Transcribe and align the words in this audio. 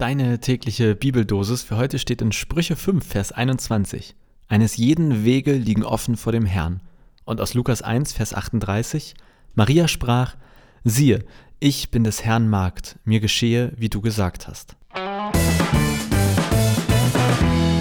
Deine 0.00 0.38
tägliche 0.38 0.94
Bibeldosis 0.94 1.64
für 1.64 1.76
heute 1.76 1.98
steht 1.98 2.22
in 2.22 2.30
Sprüche 2.30 2.76
5, 2.76 3.04
Vers 3.04 3.32
21. 3.32 4.14
Eines 4.46 4.76
jeden 4.76 5.24
Wege 5.24 5.54
liegen 5.54 5.82
offen 5.82 6.16
vor 6.16 6.30
dem 6.30 6.46
Herrn. 6.46 6.80
Und 7.24 7.40
aus 7.40 7.54
Lukas 7.54 7.82
1, 7.82 8.12
Vers 8.12 8.32
38. 8.32 9.14
Maria 9.56 9.88
sprach, 9.88 10.36
siehe, 10.84 11.24
ich 11.58 11.90
bin 11.90 12.04
des 12.04 12.24
Herrn 12.24 12.48
Magd, 12.48 12.96
mir 13.04 13.18
geschehe, 13.18 13.72
wie 13.76 13.88
du 13.88 14.00
gesagt 14.00 14.46
hast. 14.46 14.76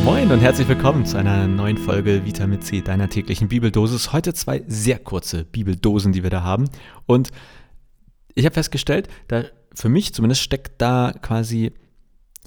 Moin 0.04 0.32
und 0.32 0.40
herzlich 0.40 0.68
willkommen 0.68 1.06
zu 1.06 1.18
einer 1.18 1.46
neuen 1.46 1.78
Folge 1.78 2.26
Vitamin 2.26 2.64
C, 2.64 2.82
deiner 2.82 3.12
täglichen 3.12 3.48
Bibeldosis. 3.48 4.12
Heute 4.12 4.34
zwei 4.34 4.64
sehr 4.66 4.98
kurze 4.98 5.46
Bibeldosen, 5.46 6.14
die 6.14 6.24
wir 6.24 6.32
da 6.32 6.42
haben. 6.42 6.68
Und 7.06 7.30
ich 8.34 8.46
habe 8.46 8.56
festgestellt, 8.56 9.08
da 9.28 9.44
für 9.76 9.90
mich 9.90 10.16
zumindest 10.16 10.42
steckt 10.42 10.82
da 10.82 11.14
quasi 11.22 11.74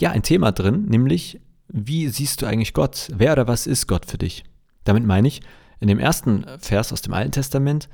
ja 0.01 0.11
ein 0.11 0.23
Thema 0.23 0.53
drin, 0.53 0.87
nämlich 0.87 1.41
wie 1.69 2.09
siehst 2.09 2.43
du 2.43 2.47
eigentlich 2.47 2.75
Gott? 2.75 3.09
Wer 3.15 3.33
oder 3.33 3.47
was 3.47 3.67
ist 3.67 3.87
Gott 3.87 4.07
für 4.07 4.19
dich? 4.19 4.45
Damit 4.85 5.05
meine 5.05 5.29
ich, 5.29 5.41
in 5.79 5.89
dem 5.89 5.99
ersten 5.99 6.45
Vers 6.59 6.93
aus 6.93 7.03
dem 7.03 7.15
Alten 7.15 7.33
Testament, 7.33 7.89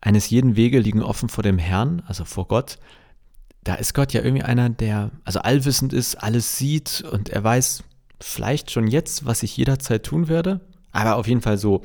eines 0.00 0.30
jeden 0.30 0.56
Wege 0.56 0.78
liegen 0.78 1.02
offen 1.02 1.28
vor 1.28 1.42
dem 1.42 1.58
Herrn, 1.58 2.02
also 2.06 2.24
vor 2.24 2.46
Gott. 2.46 2.78
Da 3.64 3.74
ist 3.74 3.94
Gott 3.94 4.12
ja 4.12 4.22
irgendwie 4.22 4.44
einer, 4.44 4.68
der 4.70 5.10
also 5.24 5.40
allwissend 5.40 5.92
ist, 5.92 6.14
alles 6.16 6.56
sieht 6.56 7.02
und 7.10 7.30
er 7.30 7.42
weiß 7.42 7.82
vielleicht 8.20 8.70
schon 8.70 8.86
jetzt, 8.86 9.26
was 9.26 9.42
ich 9.42 9.56
jederzeit 9.56 10.04
tun 10.04 10.28
werde, 10.28 10.60
aber 10.92 11.16
auf 11.16 11.26
jeden 11.26 11.40
Fall 11.40 11.58
so 11.58 11.82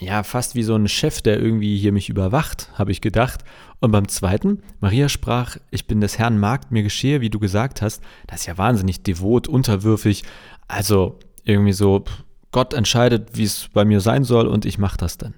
ja, 0.00 0.22
fast 0.22 0.54
wie 0.54 0.62
so 0.62 0.74
ein 0.74 0.88
Chef, 0.88 1.20
der 1.20 1.40
irgendwie 1.40 1.76
hier 1.76 1.92
mich 1.92 2.08
überwacht, 2.08 2.70
habe 2.74 2.90
ich 2.90 3.02
gedacht. 3.02 3.44
Und 3.80 3.92
beim 3.92 4.08
zweiten, 4.08 4.62
Maria 4.80 5.08
sprach, 5.08 5.58
ich 5.70 5.86
bin 5.86 6.00
des 6.00 6.18
Herrn 6.18 6.38
Magd, 6.38 6.70
mir 6.70 6.82
geschehe, 6.82 7.20
wie 7.20 7.30
du 7.30 7.38
gesagt 7.38 7.82
hast. 7.82 8.02
Das 8.26 8.40
ist 8.40 8.46
ja 8.46 8.56
wahnsinnig 8.56 9.02
devot, 9.02 9.46
unterwürfig. 9.46 10.24
Also 10.68 11.18
irgendwie 11.44 11.74
so, 11.74 12.04
Gott 12.50 12.72
entscheidet, 12.72 13.36
wie 13.36 13.44
es 13.44 13.68
bei 13.72 13.84
mir 13.84 14.00
sein 14.00 14.24
soll 14.24 14.46
und 14.46 14.64
ich 14.64 14.78
mache 14.78 14.96
das 14.96 15.18
dann. 15.18 15.34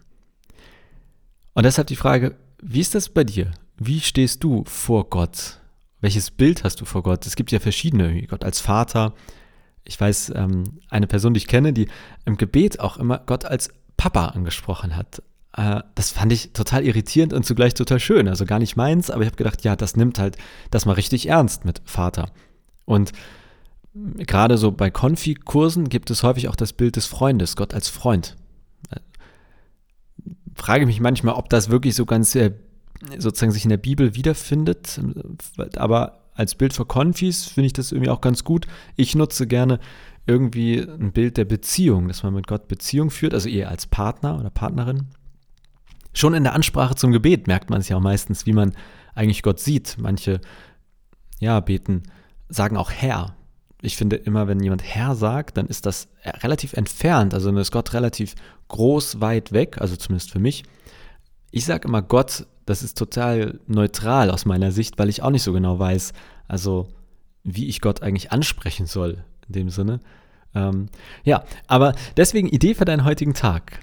Und 1.54 1.64
deshalb 1.64 1.88
die 1.88 1.96
Frage, 1.96 2.36
wie 2.62 2.80
ist 2.80 2.94
das 2.94 3.08
bei 3.08 3.24
dir? 3.24 3.50
Wie 3.76 4.00
stehst 4.00 4.44
du 4.44 4.64
vor 4.66 5.10
Gott? 5.10 5.58
Welches 6.00 6.30
Bild 6.30 6.62
hast 6.62 6.80
du 6.80 6.84
vor 6.84 7.02
Gott? 7.02 7.26
Es 7.26 7.36
gibt 7.36 7.50
ja 7.50 7.58
verschiedene, 7.58 8.22
Gott 8.28 8.44
als 8.44 8.60
Vater. 8.60 9.14
Ich 9.84 10.00
weiß, 10.00 10.32
ähm, 10.36 10.80
eine 10.88 11.08
Person, 11.08 11.34
die 11.34 11.38
ich 11.38 11.48
kenne, 11.48 11.72
die 11.72 11.88
im 12.24 12.36
Gebet 12.36 12.78
auch 12.80 12.96
immer 12.96 13.18
Gott 13.18 13.44
als 13.44 13.70
Papa 14.02 14.26
angesprochen 14.26 14.96
hat. 14.96 15.22
Äh, 15.56 15.80
das 15.94 16.10
fand 16.10 16.32
ich 16.32 16.52
total 16.54 16.84
irritierend 16.84 17.32
und 17.32 17.46
zugleich 17.46 17.74
total 17.74 18.00
schön. 18.00 18.26
Also 18.26 18.46
gar 18.46 18.58
nicht 18.58 18.74
meins, 18.74 19.10
aber 19.12 19.22
ich 19.22 19.28
habe 19.28 19.36
gedacht, 19.36 19.62
ja, 19.62 19.76
das 19.76 19.94
nimmt 19.94 20.18
halt 20.18 20.36
das 20.72 20.86
mal 20.86 20.94
richtig 20.94 21.28
ernst 21.28 21.64
mit 21.64 21.80
Vater. 21.84 22.32
Und 22.84 23.12
gerade 23.94 24.58
so 24.58 24.72
bei 24.72 24.90
Konfi-Kursen 24.90 25.88
gibt 25.88 26.10
es 26.10 26.24
häufig 26.24 26.48
auch 26.48 26.56
das 26.56 26.72
Bild 26.72 26.96
des 26.96 27.06
Freundes, 27.06 27.54
Gott 27.54 27.74
als 27.74 27.88
Freund. 27.88 28.36
Äh, 28.90 28.98
frage 30.56 30.84
mich 30.86 30.98
manchmal, 30.98 31.36
ob 31.36 31.48
das 31.48 31.70
wirklich 31.70 31.94
so 31.94 32.04
ganz 32.04 32.34
äh, 32.34 32.54
sozusagen 33.18 33.52
sich 33.52 33.62
in 33.62 33.70
der 33.70 33.76
Bibel 33.76 34.16
wiederfindet. 34.16 35.00
Aber 35.76 36.22
als 36.34 36.56
Bild 36.56 36.72
für 36.72 36.86
Konfis 36.86 37.44
finde 37.44 37.66
ich 37.66 37.72
das 37.72 37.92
irgendwie 37.92 38.10
auch 38.10 38.20
ganz 38.20 38.42
gut. 38.42 38.66
Ich 38.96 39.14
nutze 39.14 39.46
gerne 39.46 39.78
irgendwie 40.26 40.78
ein 40.78 41.12
Bild 41.12 41.36
der 41.36 41.44
Beziehung, 41.44 42.08
dass 42.08 42.22
man 42.22 42.34
mit 42.34 42.46
Gott 42.46 42.68
Beziehung 42.68 43.10
führt, 43.10 43.34
also 43.34 43.48
eher 43.48 43.68
als 43.68 43.86
Partner 43.86 44.38
oder 44.38 44.50
Partnerin. 44.50 45.08
Schon 46.12 46.34
in 46.34 46.44
der 46.44 46.54
Ansprache 46.54 46.94
zum 46.94 47.12
Gebet 47.12 47.46
merkt 47.46 47.70
man 47.70 47.80
es 47.80 47.88
ja 47.88 47.96
auch 47.96 48.02
meistens, 48.02 48.46
wie 48.46 48.52
man 48.52 48.72
eigentlich 49.14 49.42
Gott 49.42 49.60
sieht. 49.60 49.96
Manche, 49.98 50.40
ja, 51.40 51.58
beten, 51.60 52.02
sagen 52.48 52.76
auch 52.76 52.90
Herr. 52.90 53.34
Ich 53.80 53.96
finde 53.96 54.16
immer, 54.16 54.46
wenn 54.46 54.60
jemand 54.60 54.84
Herr 54.84 55.16
sagt, 55.16 55.56
dann 55.56 55.66
ist 55.66 55.86
das 55.86 56.08
relativ 56.24 56.74
entfernt. 56.74 57.34
Also 57.34 57.50
dann 57.50 57.56
ist 57.56 57.72
Gott 57.72 57.94
relativ 57.94 58.34
groß, 58.68 59.20
weit 59.20 59.52
weg, 59.52 59.78
also 59.80 59.96
zumindest 59.96 60.30
für 60.30 60.38
mich. 60.38 60.64
Ich 61.50 61.64
sage 61.64 61.88
immer 61.88 62.02
Gott, 62.02 62.46
das 62.64 62.82
ist 62.82 62.96
total 62.96 63.58
neutral 63.66 64.30
aus 64.30 64.44
meiner 64.44 64.70
Sicht, 64.70 64.98
weil 64.98 65.08
ich 65.08 65.22
auch 65.22 65.30
nicht 65.30 65.42
so 65.42 65.52
genau 65.52 65.78
weiß, 65.78 66.12
also 66.46 66.88
wie 67.42 67.66
ich 67.66 67.80
Gott 67.80 68.02
eigentlich 68.02 68.30
ansprechen 68.30 68.86
soll 68.86 69.24
in 69.48 69.52
dem 69.52 69.70
Sinne. 69.70 70.00
Ähm, 70.54 70.86
ja, 71.24 71.44
aber 71.66 71.94
deswegen 72.16 72.48
Idee 72.48 72.74
für 72.74 72.84
deinen 72.84 73.04
heutigen 73.04 73.34
Tag. 73.34 73.80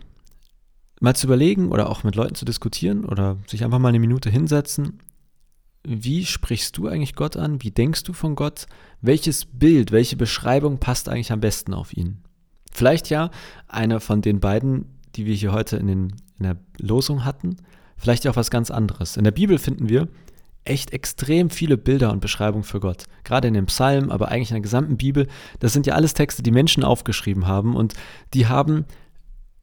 Mal 0.99 1.15
zu 1.15 1.27
überlegen 1.27 1.71
oder 1.71 1.89
auch 1.89 2.03
mit 2.03 2.15
Leuten 2.15 2.35
zu 2.35 2.45
diskutieren 2.45 3.05
oder 3.05 3.37
sich 3.47 3.63
einfach 3.63 3.79
mal 3.79 3.89
eine 3.89 3.99
Minute 3.99 4.29
hinsetzen. 4.29 4.99
Wie 5.83 6.25
sprichst 6.25 6.77
du 6.77 6.87
eigentlich 6.87 7.15
Gott 7.15 7.37
an? 7.37 7.63
Wie 7.63 7.71
denkst 7.71 8.03
du 8.03 8.13
von 8.13 8.35
Gott? 8.35 8.67
Welches 9.01 9.45
Bild, 9.45 9.91
welche 9.91 10.17
Beschreibung 10.17 10.79
passt 10.79 11.07
eigentlich 11.07 11.31
am 11.31 11.39
besten 11.39 11.73
auf 11.73 11.95
ihn? 11.95 12.21
Vielleicht 12.71 13.09
ja 13.09 13.31
eine 13.67 13.99
von 13.99 14.21
den 14.21 14.39
beiden, 14.39 14.85
die 15.15 15.25
wir 15.25 15.33
hier 15.35 15.53
heute 15.53 15.77
in, 15.77 15.87
den, 15.87 16.15
in 16.37 16.43
der 16.43 16.57
Losung 16.77 17.23
hatten. 17.23 17.57
Vielleicht 17.97 18.25
ja 18.25 18.31
auch 18.31 18.35
was 18.35 18.51
ganz 18.51 18.71
anderes. 18.71 19.17
In 19.17 19.23
der 19.23 19.31
Bibel 19.31 19.57
finden 19.57 19.89
wir 19.89 20.09
echt 20.69 20.91
extrem 20.93 21.49
viele 21.49 21.77
Bilder 21.77 22.11
und 22.11 22.19
Beschreibungen 22.19 22.63
für 22.63 22.79
Gott. 22.79 23.05
Gerade 23.23 23.47
in 23.47 23.53
den 23.53 23.65
Psalmen, 23.65 24.11
aber 24.11 24.29
eigentlich 24.29 24.51
in 24.51 24.55
der 24.55 24.61
gesamten 24.61 24.97
Bibel. 24.97 25.27
Das 25.59 25.73
sind 25.73 25.87
ja 25.87 25.95
alles 25.95 26.13
Texte, 26.13 26.43
die 26.43 26.51
Menschen 26.51 26.83
aufgeschrieben 26.83 27.47
haben 27.47 27.75
und 27.75 27.93
die 28.33 28.47
haben 28.47 28.85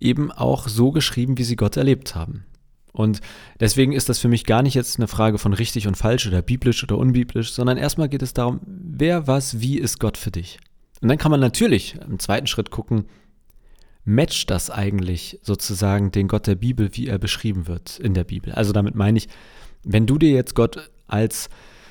eben 0.00 0.30
auch 0.30 0.68
so 0.68 0.90
geschrieben, 0.90 1.38
wie 1.38 1.44
sie 1.44 1.56
Gott 1.56 1.76
erlebt 1.76 2.14
haben. 2.14 2.44
Und 2.92 3.20
deswegen 3.60 3.92
ist 3.92 4.08
das 4.08 4.18
für 4.18 4.28
mich 4.28 4.44
gar 4.44 4.62
nicht 4.62 4.74
jetzt 4.74 4.98
eine 4.98 5.06
Frage 5.06 5.38
von 5.38 5.52
richtig 5.52 5.86
und 5.86 5.96
falsch 5.96 6.26
oder 6.26 6.40
biblisch 6.40 6.82
oder 6.82 6.96
unbiblisch, 6.96 7.52
sondern 7.52 7.76
erstmal 7.76 8.08
geht 8.08 8.22
es 8.22 8.32
darum, 8.32 8.60
wer, 8.64 9.26
was, 9.26 9.60
wie 9.60 9.78
ist 9.78 10.00
Gott 10.00 10.16
für 10.16 10.30
dich? 10.30 10.58
Und 11.02 11.08
dann 11.08 11.18
kann 11.18 11.30
man 11.30 11.40
natürlich 11.40 11.96
im 12.08 12.18
zweiten 12.18 12.46
Schritt 12.46 12.70
gucken, 12.70 13.04
matcht 14.04 14.50
das 14.50 14.70
eigentlich 14.70 15.38
sozusagen 15.42 16.10
den 16.10 16.26
Gott 16.26 16.46
der 16.46 16.54
Bibel, 16.54 16.90
wie 16.92 17.06
er 17.06 17.18
beschrieben 17.18 17.66
wird 17.66 17.98
in 17.98 18.14
der 18.14 18.24
Bibel? 18.24 18.52
Also 18.52 18.72
damit 18.72 18.94
meine 18.94 19.18
ich, 19.18 19.28
wenn 19.82 20.06
du 20.06 20.16
dir 20.16 20.30
jetzt 20.30 20.54
Gott 20.54 20.90
als 21.06 21.48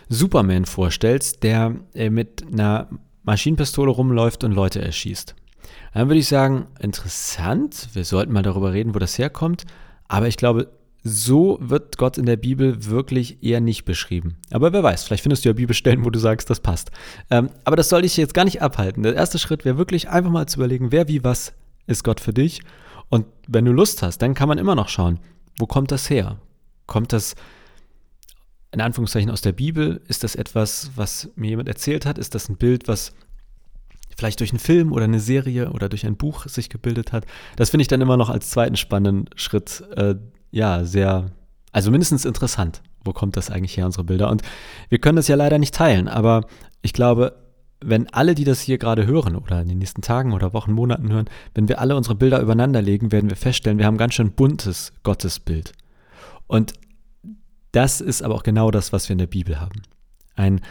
Superman 0.10 0.66
vorstellst, 0.66 1.44
der 1.44 1.76
äh, 1.94 2.10
mit 2.10 2.46
einer 2.52 2.90
Maschinenpistole 3.24 3.92
rumläuft 3.92 4.44
und 4.44 4.52
Leute 4.52 4.82
erschießt, 4.82 5.36
dann 5.94 6.10
würde 6.10 6.20
ich 6.20 6.28
sagen, 6.28 6.68
interessant, 6.80 7.90
wir 7.94 8.06
sollten 8.06 8.34
mal 8.34 8.44
darüber 8.44 8.74
reden, 8.74 8.94
wo 8.94 9.00
das 9.00 9.18
herkommt, 9.18 9.66
aber 10.08 10.28
ich 10.28 10.38
glaube, 10.38 10.70
so 11.08 11.60
wird 11.62 11.98
Gott 11.98 12.18
in 12.18 12.26
der 12.26 12.36
Bibel 12.36 12.86
wirklich 12.86 13.44
eher 13.44 13.62
nicht 13.62 13.86
beschrieben. 13.86 14.38
Aber 14.52 14.74
wer 14.74 14.82
weiß, 14.82 15.04
vielleicht 15.04 15.22
findest 15.22 15.46
du 15.46 15.50
ja 15.50 15.54
Bibelstellen, 15.54 16.04
wo 16.04 16.10
du 16.10 16.18
sagst, 16.18 16.50
das 16.50 16.60
passt. 16.60 16.90
Ähm, 17.30 17.52
aber 17.64 17.76
das 17.76 17.90
soll 17.90 18.02
dich 18.02 18.18
jetzt 18.18 18.34
gar 18.34 18.44
nicht 18.44 18.64
abhalten. 18.64 19.04
Der 19.04 19.14
erste 19.14 19.38
Schritt 19.38 19.66
wäre 19.66 19.78
wirklich 19.78 20.10
einfach 20.10 20.32
mal 20.32 20.48
zu 20.48 20.58
überlegen, 20.58 20.92
wer, 20.92 21.08
wie, 21.08 21.24
was 21.24 21.54
ist 21.86 22.04
Gott 22.04 22.20
für 22.20 22.34
dich. 22.34 22.62
Und 23.10 23.28
wenn 23.48 23.66
du 23.66 23.72
Lust 23.72 24.02
hast, 24.02 24.18
dann 24.24 24.34
kann 24.34 24.50
man 24.50 24.58
immer 24.58 24.74
noch 24.74 24.90
schauen, 24.90 25.20
wo 25.60 25.68
kommt 25.68 25.92
das 25.92 26.10
her? 26.10 26.38
Kommt 26.88 27.14
das 27.14 27.36
in 28.76 28.82
Anführungszeichen 28.82 29.32
aus 29.32 29.40
der 29.40 29.54
Bibel? 29.54 30.02
Ist 30.10 30.26
das 30.26 30.36
etwas, 30.36 30.92
was 30.96 31.30
mir 31.36 31.50
jemand 31.50 31.70
erzählt 31.70 32.06
hat? 32.06 32.18
Ist 32.18 32.36
das 32.36 32.50
ein 32.50 32.58
Bild, 32.58 32.90
was 32.90 33.14
vielleicht 34.18 34.42
durch 34.42 34.52
einen 34.52 34.60
Film 34.60 34.92
oder 34.92 35.06
eine 35.06 35.22
Serie 35.22 35.72
oder 35.72 35.88
durch 35.88 36.06
ein 36.06 36.18
Buch 36.18 36.46
sich 36.48 36.70
gebildet 36.70 37.14
hat? 37.14 37.26
Das 37.56 37.70
finde 37.70 37.84
ich 37.84 37.88
dann 37.88 38.02
immer 38.02 38.18
noch 38.18 38.30
als 38.30 38.50
zweiten 38.50 38.76
spannenden 38.76 39.30
Schritt, 39.38 39.82
äh, 39.96 40.16
ja, 40.52 40.84
sehr, 40.84 41.32
also 41.72 41.90
mindestens 41.90 42.26
interessant. 42.26 42.82
Wo 43.06 43.14
kommt 43.14 43.38
das 43.38 43.50
eigentlich 43.50 43.78
her, 43.78 43.86
unsere 43.86 44.04
Bilder? 44.04 44.30
Und 44.30 44.42
wir 44.90 45.00
können 45.00 45.16
das 45.16 45.30
ja 45.30 45.38
leider 45.38 45.58
nicht 45.58 45.74
teilen, 45.74 46.10
aber 46.10 46.46
ich 46.82 46.92
glaube, 46.92 47.38
wenn 47.80 48.10
alle, 48.10 48.36
die 48.36 48.44
das 48.44 48.60
hier 48.60 48.78
gerade 48.78 49.08
hören 49.08 49.38
oder 49.38 49.62
in 49.62 49.70
den 49.70 49.78
nächsten 49.78 50.02
Tagen 50.02 50.34
oder 50.34 50.52
Wochen, 50.52 50.74
Monaten 50.74 51.14
hören, 51.14 51.30
wenn 51.54 51.70
wir 51.70 51.80
alle 51.80 51.96
unsere 51.96 52.16
Bilder 52.16 52.42
übereinander 52.42 52.82
legen, 52.82 53.14
werden 53.14 53.30
wir 53.30 53.38
feststellen, 53.38 53.78
wir 53.78 53.86
haben 53.86 53.98
ganz 53.98 54.16
schön 54.16 54.32
buntes 54.32 54.92
Gottesbild. 55.04 55.72
Und 56.48 56.74
das 57.76 58.02
ist 58.02 58.24
aber 58.24 58.36
auch 58.36 58.44
genau 58.44 58.72
das, 58.72 58.94
was 58.94 59.10
wir 59.10 59.14
in 59.14 59.20
der 59.20 59.28
Bibel 59.28 59.60
haben. 59.60 59.82
Ein 60.36 60.62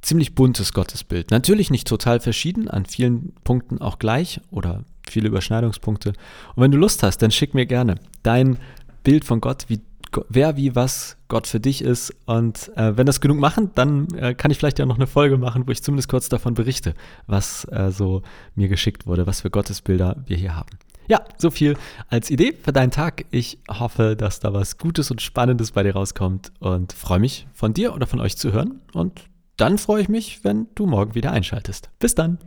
ziemlich 0.00 0.34
buntes 0.34 0.72
Gottesbild. 0.72 1.30
Natürlich 1.30 1.70
nicht 1.70 1.88
total 1.88 2.20
verschieden, 2.20 2.68
an 2.68 2.86
vielen 2.86 3.34
Punkten 3.44 3.80
auch 3.80 3.98
gleich 3.98 4.40
oder 4.50 4.84
viele 5.08 5.28
Überschneidungspunkte. 5.28 6.10
Und 6.10 6.62
wenn 6.62 6.70
du 6.70 6.78
Lust 6.78 7.02
hast, 7.02 7.18
dann 7.18 7.30
schick 7.30 7.54
mir 7.54 7.66
gerne 7.66 7.96
dein 8.22 8.58
Bild 9.02 9.24
von 9.24 9.40
Gott, 9.40 9.64
wie 9.68 9.80
wer 10.28 10.56
wie 10.56 10.76
was 10.76 11.16
Gott 11.28 11.46
für 11.46 11.58
dich 11.58 11.82
ist. 11.82 12.14
Und 12.26 12.70
äh, 12.76 12.96
wenn 12.96 13.06
das 13.06 13.20
genug 13.20 13.38
machen, 13.38 13.70
dann 13.74 14.08
äh, 14.14 14.34
kann 14.34 14.50
ich 14.50 14.58
vielleicht 14.58 14.78
ja 14.78 14.86
noch 14.86 14.96
eine 14.96 15.06
Folge 15.06 15.38
machen, 15.38 15.66
wo 15.66 15.72
ich 15.72 15.82
zumindest 15.82 16.08
kurz 16.08 16.28
davon 16.28 16.54
berichte, 16.54 16.94
was 17.26 17.64
äh, 17.70 17.90
so 17.90 18.22
mir 18.54 18.68
geschickt 18.68 19.06
wurde, 19.06 19.26
was 19.26 19.40
für 19.40 19.50
Gottesbilder 19.50 20.22
wir 20.26 20.36
hier 20.36 20.54
haben. 20.54 20.78
Ja, 21.08 21.24
so 21.36 21.50
viel 21.50 21.76
als 22.08 22.30
Idee 22.30 22.52
für 22.52 22.72
deinen 22.72 22.90
Tag. 22.90 23.24
Ich 23.30 23.58
hoffe, 23.68 24.16
dass 24.16 24.40
da 24.40 24.52
was 24.52 24.78
Gutes 24.78 25.10
und 25.10 25.20
Spannendes 25.20 25.72
bei 25.72 25.82
dir 25.82 25.94
rauskommt 25.94 26.52
und 26.60 26.92
freue 26.92 27.20
mich 27.20 27.46
von 27.52 27.74
dir 27.74 27.94
oder 27.94 28.06
von 28.06 28.20
euch 28.20 28.36
zu 28.36 28.52
hören. 28.52 28.80
Und 28.92 29.22
dann 29.56 29.78
freue 29.78 30.02
ich 30.02 30.08
mich, 30.08 30.44
wenn 30.44 30.68
du 30.74 30.86
morgen 30.86 31.14
wieder 31.14 31.32
einschaltest. 31.32 31.90
Bis 31.98 32.14
dann. 32.14 32.38